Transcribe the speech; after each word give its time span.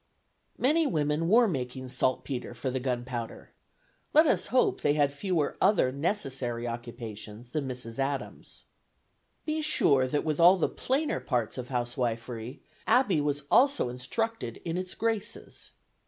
Many 0.57 0.87
women 0.87 1.27
were 1.27 1.47
making 1.47 1.89
saltpetre 1.89 2.55
for 2.55 2.71
the 2.71 2.79
gunpowder; 2.79 3.51
let 4.15 4.25
us 4.25 4.47
hope 4.47 4.81
they 4.81 4.93
had 4.95 5.13
fewer 5.13 5.57
other 5.61 5.91
necessary 5.91 6.67
occupations 6.67 7.51
than 7.51 7.67
Mrs. 7.67 7.99
Adams. 7.99 8.65
Be 9.45 9.61
sure 9.61 10.07
that 10.07 10.25
with 10.25 10.39
all 10.39 10.57
the 10.57 10.69
plainer 10.69 11.19
parts 11.19 11.55
of 11.59 11.67
housewifery, 11.67 12.63
Abby 12.87 13.21
was 13.21 13.43
also 13.51 13.89
instructed 13.89 14.57
in 14.65 14.75
its 14.75 14.95
graces. 14.95 15.73